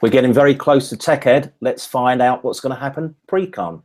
[0.00, 1.52] We're getting very close to TechEd.
[1.60, 3.82] Let's find out what's going to happen pre-con.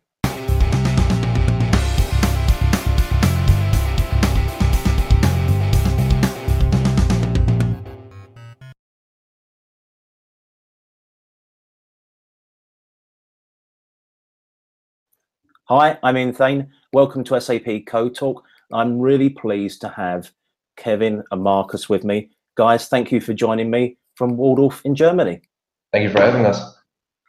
[15.69, 16.69] Hi, I'm Ian Thain.
[16.91, 18.43] Welcome to SAP Code Talk.
[18.71, 20.31] I'm really pleased to have
[20.75, 22.31] Kevin and Marcus with me.
[22.55, 25.41] Guys, thank you for joining me from Walldorf in Germany.
[25.93, 26.75] Thank you for having us.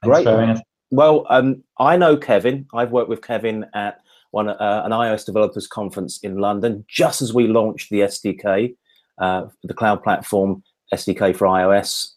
[0.03, 0.25] Great.
[0.25, 0.61] For having us.
[0.91, 2.67] Well, um, I know Kevin.
[2.75, 4.01] I've worked with Kevin at
[4.31, 8.75] one uh, an iOS developers conference in London, just as we launched the SDK,
[9.19, 12.13] uh, the cloud platform SDK for iOS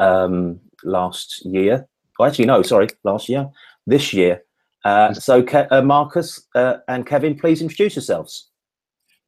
[0.00, 1.86] um, last year.
[2.18, 3.48] Well, actually, no, sorry, last year.
[3.86, 4.42] This year.
[4.84, 8.50] Uh, so, Ke- uh, Marcus uh, and Kevin, please introduce yourselves.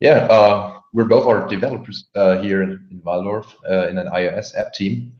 [0.01, 4.57] Yeah, uh, we're both our developers uh, here in, in Walldorf uh, in an iOS
[4.57, 5.13] app team.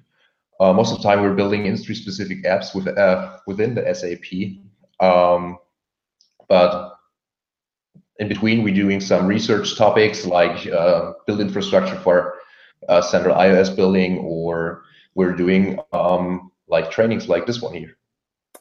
[0.61, 4.61] Uh, most of the time, we're building industry-specific apps with, uh, within the SAP.
[5.01, 5.59] Um,
[6.49, 6.99] but
[8.19, 12.35] in between, we're doing some research topics like uh, build infrastructure for
[12.91, 14.83] uh, central iOS building, or
[15.15, 17.97] we're doing um, like trainings like this one here.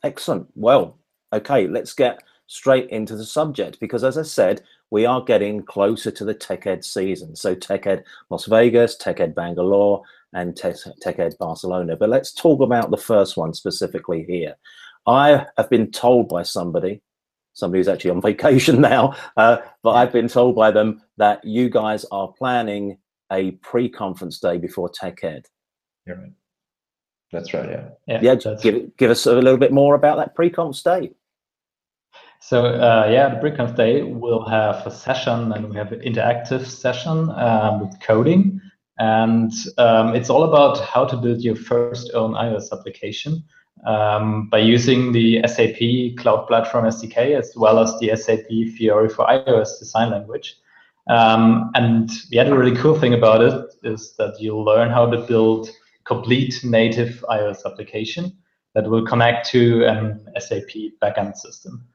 [0.04, 0.48] Excellent.
[0.56, 0.98] Well,
[1.34, 6.12] okay, let's get straight into the subject because, as I said, we are getting closer
[6.12, 7.36] to the TechEd season.
[7.36, 11.96] So, TechEd Las Vegas, TechEd Bangalore, and Tech, TechEd Barcelona.
[11.96, 14.56] But let's talk about the first one specifically here.
[15.08, 17.02] I have been told by somebody,
[17.54, 21.70] somebody who's actually on vacation now, uh, but I've been told by them that you
[21.70, 22.98] guys are planning
[23.32, 25.46] a pre-conference day before TechEd.
[26.06, 26.32] You're right.
[27.32, 27.70] That's right.
[27.70, 28.20] Yeah.
[28.22, 31.12] Yeah, that's- give, give us a little bit more about that pre-conference day.
[32.42, 36.66] So uh, yeah, the PreConf Day will have a session, and we have an interactive
[36.66, 38.62] session um, with coding,
[39.00, 43.44] and um, it's all about how to build your first own iOS application
[43.88, 48.48] um, by using the SAP Cloud Platform SDK as well as the SAP
[48.78, 50.58] Fiori for iOS design language.
[51.10, 55.18] Um, and the other really cool thing about it is that you'll learn how to
[55.18, 55.70] build
[56.04, 58.38] complete native iOS application
[58.76, 60.70] that will connect to an SAP
[61.02, 61.88] backend system.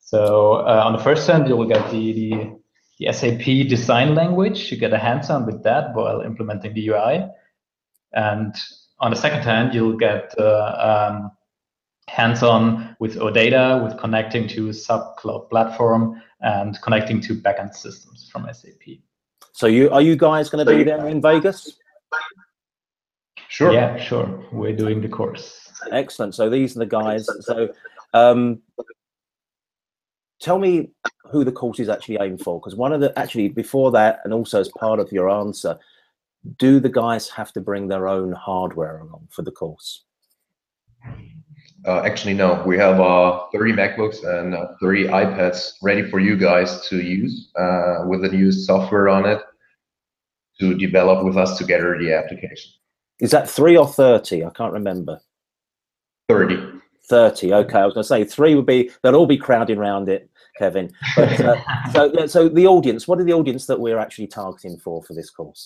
[0.00, 2.59] So uh, on the first hand, you will get the, the,
[3.00, 4.70] the SAP design language.
[4.70, 7.26] You get a hands-on with that while implementing the UI.
[8.12, 8.54] And
[9.00, 11.32] on the second hand, you'll get uh, um,
[12.08, 18.46] hands-on with OData, with connecting to SAP cloud platform and connecting to backend systems from
[18.52, 18.98] SAP.
[19.52, 21.78] So, you are you guys going to be there in Vegas?
[23.48, 23.72] Sure.
[23.72, 24.44] Yeah, sure.
[24.52, 25.72] We're doing the course.
[25.90, 26.34] Excellent.
[26.34, 27.28] So these are the guys.
[27.40, 27.70] So,
[28.14, 28.60] um,
[30.40, 30.90] tell me
[31.30, 32.58] who the course is actually aimed for.
[32.58, 35.78] Because one of the actually before that, and also as part of your answer,
[36.58, 40.04] do the guys have to bring their own hardware along for the course?
[41.86, 42.62] Uh, actually, no.
[42.66, 47.50] We have uh, 30 MacBooks and uh, 30 iPads ready for you guys to use
[47.58, 49.40] uh, with the new software on it
[50.60, 52.72] to develop with us together the application.
[53.18, 54.44] Is that three or thirty?
[54.44, 55.20] I can't remember.
[56.28, 56.80] 30.
[57.08, 57.52] Thirty.
[57.52, 58.90] Okay, I was going to say three would be.
[59.02, 60.29] They'll all be crowding around it,
[60.60, 60.92] Kevin.
[61.16, 61.56] But, uh,
[61.92, 63.08] so, yeah, so the audience.
[63.08, 65.62] What are the audience that we're actually targeting for for this course?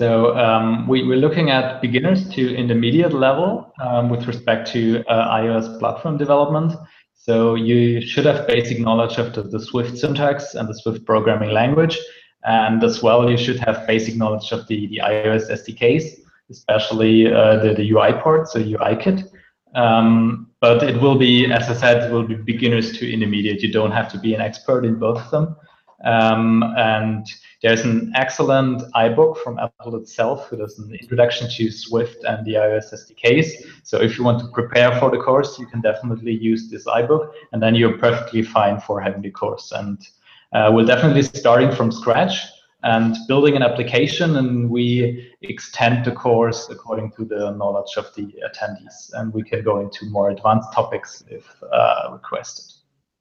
[0.00, 5.36] So um, we, we're looking at beginners to intermediate level um, with respect to uh,
[5.40, 6.74] iOS platform development.
[7.16, 11.50] So you should have basic knowledge of the, the Swift syntax and the Swift programming
[11.50, 11.98] language.
[12.44, 16.04] And as well, you should have basic knowledge of the, the iOS SDKs,
[16.48, 19.28] especially uh, the, the UI part, so UIKit.
[19.74, 23.62] Um, but it will be, as I said, it will be beginners to intermediate.
[23.62, 25.56] You don't have to be an expert in both of them.
[26.04, 27.26] Um, and
[27.62, 32.54] there's an excellent iBook from Apple itself, who does an introduction to Swift and the
[32.54, 33.50] iOS SDKs.
[33.82, 37.32] So if you want to prepare for the course, you can definitely use this iBook,
[37.52, 39.72] and then you're perfectly fine for having the course.
[39.72, 40.06] And
[40.52, 42.38] uh, we're definitely starting from scratch
[42.84, 48.32] and building an application, and we extend the course according to the knowledge of the
[48.46, 52.66] attendees, and we can go into more advanced topics if uh, requested.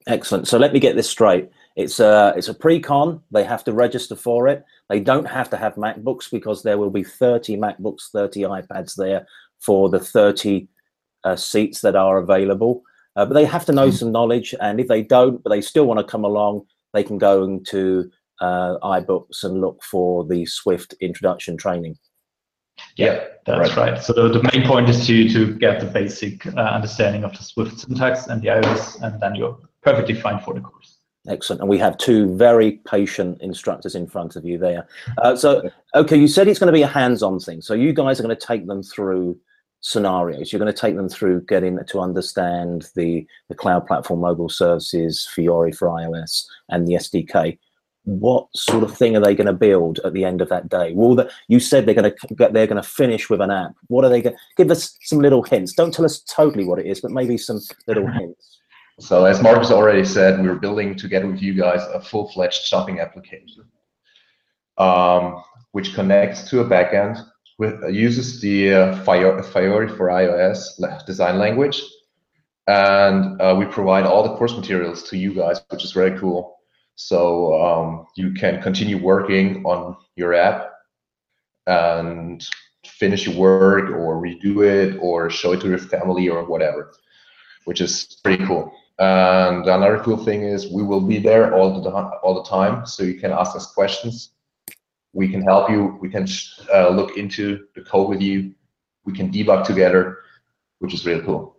[0.06, 0.48] Excellent.
[0.48, 1.50] So let me get this straight.
[1.76, 3.22] It's a it's a pre-con.
[3.32, 4.64] They have to register for it.
[4.90, 9.28] They don't have to have MacBooks because there will be 30 MacBooks, 30 iPads there
[9.60, 10.68] for the 30
[11.24, 12.84] uh, seats that are available.
[13.18, 15.86] Uh, but they have to know some knowledge, and if they don't, but they still
[15.86, 18.10] want to come along, they can go into
[18.42, 21.98] uh, iBooks and look for the Swift introduction training.
[22.96, 24.02] Yeah, that's right.
[24.02, 27.80] So the main point is to to get the basic uh, understanding of the Swift
[27.80, 30.98] syntax and the iOS, and then you're perfectly fine for the course.
[31.28, 31.62] Excellent.
[31.62, 34.88] And we have two very patient instructors in front of you there.
[35.18, 37.62] Uh, so, okay, you said it's going to be a hands-on thing.
[37.62, 39.38] So you guys are going to take them through
[39.82, 40.52] scenarios.
[40.52, 45.28] You're going to take them through getting to understand the, the cloud platform mobile services,
[45.34, 47.58] Fiori for iOS, and the SDK.
[48.08, 50.94] What sort of thing are they going to build at the end of that day?
[50.94, 53.74] Well, the, you said they're going to get, they're going to finish with an app.
[53.88, 54.36] What are they going?
[54.36, 55.74] to Give us some little hints.
[55.74, 58.60] Don't tell us totally what it is, but maybe some little hints.
[59.02, 63.66] So as Marcus already said, we're building together with you guys a full-fledged shopping application,
[64.78, 65.44] um,
[65.74, 67.22] which connects to a backend,
[67.60, 71.82] with uh, uses the uh, Fiori for iOS design language,
[72.68, 76.57] and uh, we provide all the course materials to you guys, which is very cool.
[76.98, 80.72] So um, you can continue working on your app
[81.68, 82.44] and
[82.86, 86.92] finish your work or redo it or show it to your family or whatever,
[87.66, 88.74] which is pretty cool.
[88.98, 93.04] And another cool thing is we will be there all the all the time, so
[93.04, 94.32] you can ask us questions.
[95.14, 96.00] We can help you.
[96.02, 96.28] We can
[96.74, 98.56] uh, look into the code with you.
[99.06, 100.18] We can debug together,
[100.80, 101.57] which is really cool.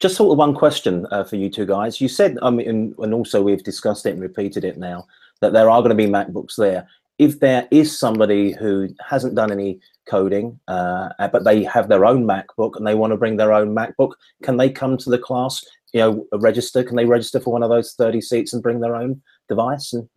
[0.00, 2.00] Just sort of one question uh, for you two guys.
[2.00, 5.06] You said, um, and, and also we've discussed it and repeated it now,
[5.40, 6.88] that there are going to be MacBooks there.
[7.18, 12.24] If there is somebody who hasn't done any coding, uh, but they have their own
[12.24, 14.12] MacBook and they want to bring their own MacBook,
[14.44, 15.64] can they come to the class?
[15.92, 16.84] You know, register?
[16.84, 19.92] Can they register for one of those thirty seats and bring their own device?
[19.94, 20.08] And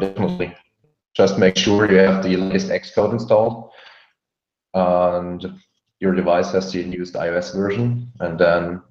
[0.00, 0.56] definitely,
[1.14, 3.70] just make sure you have the latest Xcode installed,
[4.72, 5.44] and
[6.00, 8.82] your device has the newest iOS version, and then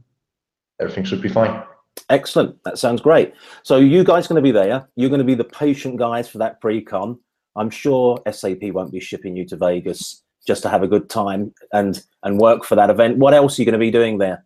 [0.80, 1.64] everything should be fine.
[2.10, 2.62] Excellent.
[2.64, 3.34] That sounds great.
[3.64, 4.88] So you guys going to be there.
[4.96, 7.20] You're going to be the patient guys for that pre-con.
[7.56, 11.54] I'm sure SAP won't be shipping you to Vegas just to have a good time
[11.72, 13.18] and and work for that event.
[13.18, 14.44] What else are you going to be doing there?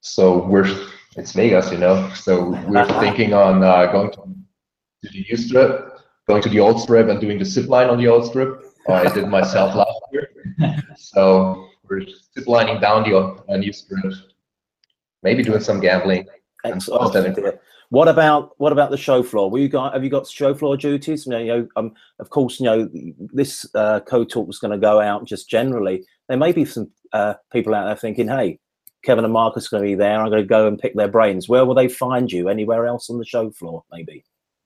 [0.00, 0.66] So we're
[1.16, 2.10] it's Vegas, you know.
[2.14, 6.80] So we're thinking on uh, going to, to the new strip, going to the old
[6.80, 8.64] strip, and doing the zip line on the old strip.
[8.88, 9.90] I did myself last.
[10.96, 14.14] So we're zip lining down the uh, new strip,
[15.22, 16.26] maybe doing some gambling.
[16.64, 17.58] Excellent.
[17.92, 19.50] What about what about the show floor?
[19.50, 21.26] Will you got have you got show floor duties?
[21.26, 22.88] You know, um, of course, you know
[23.34, 26.02] this uh, code talk was going to go out just generally.
[26.28, 28.58] There may be some uh, people out there thinking, "Hey,
[29.04, 30.18] Kevin and Marcus are going to be there.
[30.18, 31.50] I'm going to go and pick their brains.
[31.50, 32.48] Where will they find you?
[32.48, 34.24] Anywhere else on the show floor, maybe?"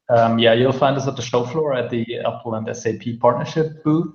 [0.08, 3.82] Um, yeah, you'll find us at the show floor at the Apple and SAP partnership
[3.82, 4.14] booth,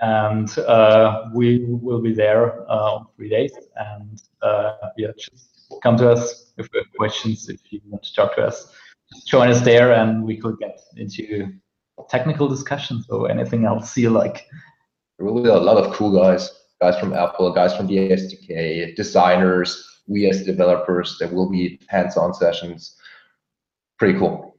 [0.00, 3.52] and uh, we will be there uh, three days.
[3.76, 8.14] And uh, yeah, just come to us if you have questions, if you want to
[8.14, 8.74] talk to us.
[9.12, 11.52] Just join us there and we could get into
[12.08, 14.46] technical discussions or anything else you like.
[15.18, 16.50] There will be a lot of cool guys,
[16.80, 21.16] guys from Apple, guys from the SDK, designers, we as developers.
[21.18, 22.96] There will be hands-on sessions.
[23.98, 24.51] Pretty cool.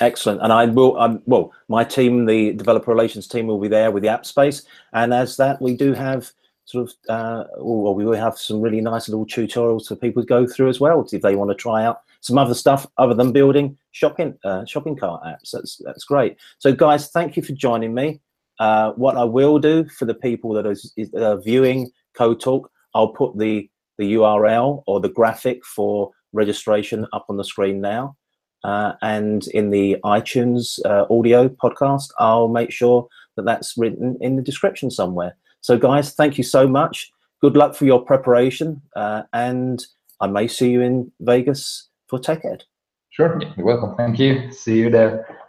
[0.00, 0.40] Excellent.
[0.42, 4.02] And I will, um, well, my team, the developer relations team will be there with
[4.02, 4.62] the app space.
[4.94, 6.32] And as that, we do have
[6.64, 10.26] sort of, uh, well, we will have some really nice little tutorials for people to
[10.26, 13.32] go through as well if they want to try out some other stuff other than
[13.32, 15.50] building shopping uh, shopping cart apps.
[15.52, 16.36] That's that's great.
[16.58, 18.20] So guys, thank you for joining me.
[18.58, 20.76] Uh, what I will do for the people that are
[21.18, 23.68] uh, viewing Code Talk, I'll put the
[23.98, 28.16] the URL or the graphic for registration up on the screen now.
[28.64, 34.36] Uh, and in the iTunes uh, audio podcast, I'll make sure that that's written in
[34.36, 35.36] the description somewhere.
[35.60, 37.10] So, guys, thank you so much.
[37.40, 39.84] Good luck for your preparation, uh, and
[40.20, 42.62] I may see you in Vegas for TechEd.
[43.10, 43.96] Sure, you're welcome.
[43.96, 44.52] Thank you.
[44.52, 45.39] See you there.